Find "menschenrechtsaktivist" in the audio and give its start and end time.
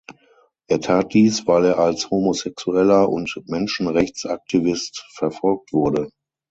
3.45-5.05